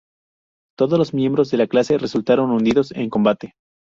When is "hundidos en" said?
2.49-3.11